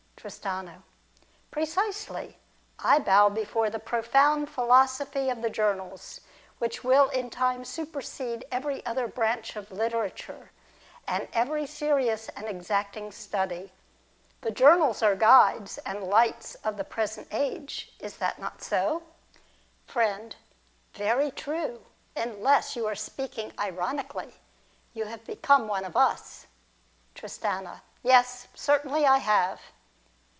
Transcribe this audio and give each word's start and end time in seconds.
Tristano. 0.23 0.83
Precisely. 1.49 2.37
I 2.77 2.99
bow 2.99 3.29
before 3.29 3.71
the 3.71 3.79
profound 3.79 4.51
philo 4.51 4.85
sophy 4.85 5.31
of 5.31 5.41
the 5.41 5.49
journals, 5.49 6.21
which 6.59 6.83
will 6.83 7.09
in 7.09 7.31
time 7.31 7.65
supersede 7.65 8.45
every 8.51 8.85
other 8.85 9.07
branch 9.07 9.55
of 9.55 9.71
literature, 9.71 10.51
and 11.07 11.27
every 11.33 11.65
serious 11.65 12.29
and 12.35 12.47
exacting 12.47 13.11
study. 13.11 13.71
The 14.41 14.51
journals 14.51 15.01
are 15.01 15.15
the 15.15 15.21
guides 15.21 15.79
and 15.87 16.03
lights 16.03 16.53
of 16.63 16.77
the 16.77 16.83
present 16.83 17.27
age. 17.31 17.91
Is 17.99 18.21
it 18.21 18.37
not 18.37 18.61
so? 18.61 19.01
Friend. 19.87 20.35
Very 20.93 21.31
true. 21.31 21.83
Unless 22.15 22.75
you 22.75 22.85
are 22.85 22.93
speaking 22.93 23.53
ironically, 23.57 24.35
you 24.93 25.05
have 25.05 25.23
become 25.25 25.67
one 25.67 25.83
of 25.83 25.97
us. 25.97 26.45
Tristano. 27.15 27.81
Yes. 28.03 28.47
Certainly 28.53 29.07
I 29.07 29.17
have. 29.17 29.59